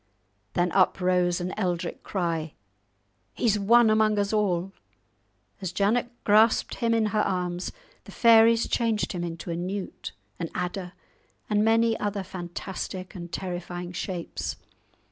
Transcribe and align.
Then 0.53 0.71
up 0.71 0.99
rose 0.99 1.39
an 1.39 1.53
eldrich 1.59 2.01
cry, 2.01 2.55
"He's 3.35 3.59
won 3.59 3.91
among 3.91 4.17
us 4.17 4.33
all!" 4.33 4.71
As 5.61 5.71
Janet 5.71 6.09
grasped 6.23 6.77
him 6.77 6.95
in 6.95 7.05
her 7.13 7.21
arms 7.21 7.71
the 8.05 8.11
fairies 8.11 8.67
changed 8.67 9.11
him 9.11 9.23
into 9.23 9.51
a 9.51 9.55
newt, 9.55 10.13
an 10.39 10.49
adder, 10.55 10.93
and 11.51 11.63
many 11.63 11.95
other 11.99 12.23
fantastic 12.23 13.13
and 13.13 13.31
terrifying 13.31 13.91
shapes. 13.91 14.55